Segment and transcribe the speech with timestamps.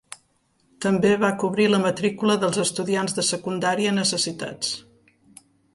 [0.85, 4.77] També va cobrir la matrícula dels estudiants de secundària necessitats.